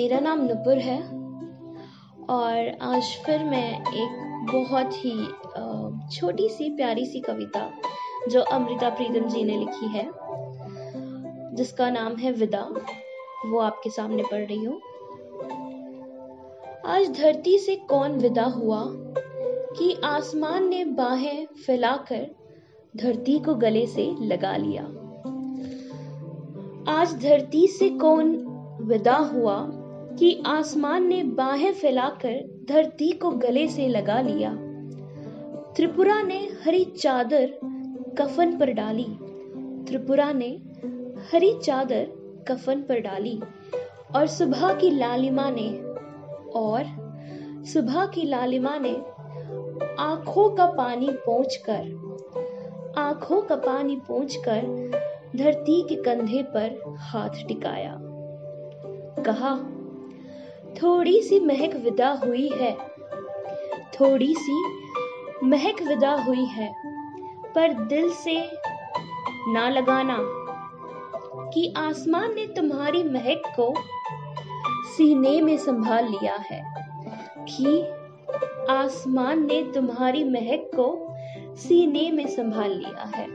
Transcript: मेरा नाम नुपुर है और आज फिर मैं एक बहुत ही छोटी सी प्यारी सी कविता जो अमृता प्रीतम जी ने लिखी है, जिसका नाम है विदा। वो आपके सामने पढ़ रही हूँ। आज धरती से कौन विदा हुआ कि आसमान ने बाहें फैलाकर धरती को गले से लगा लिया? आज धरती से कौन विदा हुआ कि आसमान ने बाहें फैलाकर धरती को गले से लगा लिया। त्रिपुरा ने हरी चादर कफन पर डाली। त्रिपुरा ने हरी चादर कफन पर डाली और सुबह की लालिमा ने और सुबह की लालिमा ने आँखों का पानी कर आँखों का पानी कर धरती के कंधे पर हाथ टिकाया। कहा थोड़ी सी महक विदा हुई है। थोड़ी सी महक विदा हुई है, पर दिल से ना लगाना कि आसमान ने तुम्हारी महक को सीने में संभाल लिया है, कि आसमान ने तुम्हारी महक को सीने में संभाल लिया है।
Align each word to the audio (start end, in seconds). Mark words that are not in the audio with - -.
मेरा 0.00 0.18
नाम 0.20 0.40
नुपुर 0.40 0.78
है 0.78 1.00
और 2.26 2.78
आज 2.82 3.02
फिर 3.24 3.42
मैं 3.44 3.80
एक 3.94 4.46
बहुत 4.52 4.94
ही 4.94 5.10
छोटी 6.16 6.48
सी 6.48 6.68
प्यारी 6.76 7.04
सी 7.06 7.20
कविता 7.20 7.72
जो 8.28 8.40
अमृता 8.40 8.88
प्रीतम 8.90 9.26
जी 9.28 9.42
ने 9.44 9.56
लिखी 9.58 9.86
है, 9.86 10.04
जिसका 11.54 11.90
नाम 11.90 12.16
है 12.16 12.32
विदा। 12.32 12.62
वो 13.46 13.58
आपके 13.58 13.90
सामने 13.90 14.22
पढ़ 14.22 14.46
रही 14.46 14.64
हूँ। 14.64 14.80
आज 16.86 17.10
धरती 17.10 17.58
से 17.58 17.76
कौन 17.76 18.12
विदा 18.12 18.44
हुआ 18.44 18.82
कि 19.76 19.92
आसमान 20.04 20.68
ने 20.68 20.84
बाहें 20.84 21.46
फैलाकर 21.66 22.26
धरती 22.94 23.38
को 23.38 23.54
गले 23.54 23.86
से 23.86 24.10
लगा 24.20 24.56
लिया? 24.56 24.84
आज 27.00 27.14
धरती 27.22 27.66
से 27.66 27.88
कौन 27.88 28.34
विदा 28.82 29.16
हुआ 29.16 29.58
कि 30.20 30.42
आसमान 30.46 31.06
ने 31.06 31.22
बाहें 31.22 31.72
फैलाकर 31.72 32.64
धरती 32.68 33.12
को 33.12 33.30
गले 33.30 33.68
से 33.68 33.88
लगा 33.88 34.20
लिया। 34.20 34.56
त्रिपुरा 35.76 36.22
ने 36.22 36.48
हरी 36.64 36.84
चादर 36.84 37.46
कफन 38.18 38.58
पर 38.58 38.72
डाली। 38.72 39.06
त्रिपुरा 39.88 40.32
ने 40.32 40.62
हरी 41.32 41.58
चादर 41.64 42.08
कफन 42.48 42.82
पर 42.82 43.00
डाली 43.00 43.42
और 44.16 44.26
सुबह 44.26 44.74
की 44.74 44.90
लालिमा 44.90 45.50
ने 45.50 45.68
और 46.50 46.84
सुबह 47.64 48.06
की 48.06 48.22
लालिमा 48.22 48.78
ने 48.78 48.94
आँखों 49.98 50.50
का 50.50 50.66
पानी 50.66 51.08
कर 51.28 52.10
आँखों 52.98 53.42
का 53.42 53.56
पानी 53.56 54.00
कर 54.12 54.90
धरती 55.36 55.82
के 55.88 55.94
कंधे 55.94 56.42
पर 56.42 56.94
हाथ 56.98 57.46
टिकाया। 57.48 57.96
कहा 59.22 59.76
थोड़ी 60.74 61.22
सी 61.22 61.40
महक 61.40 61.74
विदा 61.76 62.10
हुई 62.24 62.48
है। 62.48 62.72
थोड़ी 64.00 64.34
सी 64.34 64.64
महक 65.44 65.82
विदा 65.82 66.12
हुई 66.14 66.44
है, 66.44 66.72
पर 67.54 67.72
दिल 67.72 68.10
से 68.10 68.50
ना 69.48 69.68
लगाना 69.68 70.16
कि 71.50 71.74
आसमान 71.76 72.34
ने 72.34 72.46
तुम्हारी 72.46 73.02
महक 73.04 73.42
को 73.60 73.74
सीने 74.86 75.40
में 75.40 75.56
संभाल 75.56 76.08
लिया 76.08 76.36
है, 76.50 76.62
कि 77.48 77.82
आसमान 78.72 79.46
ने 79.46 79.62
तुम्हारी 79.62 80.24
महक 80.24 80.70
को 80.74 81.16
सीने 81.56 82.10
में 82.10 82.26
संभाल 82.26 82.70
लिया 82.70 83.12
है। 83.16 83.26